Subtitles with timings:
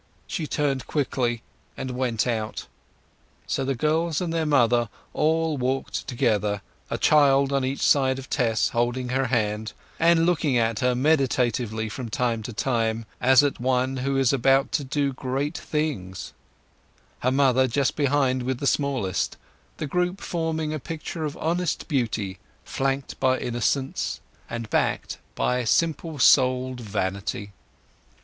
[0.25, 1.43] She turned quickly,
[1.77, 2.65] and went out.
[3.45, 8.27] So the girls and their mother all walked together, a child on each side of
[8.27, 13.59] Tess, holding her hand and looking at her meditatively from time to time, as at
[13.59, 16.33] one who was about to do great things;
[17.19, 19.37] her mother just behind with the smallest;
[19.77, 26.17] the group forming a picture of honest beauty flanked by innocence, and backed by simple
[26.17, 27.51] souled vanity.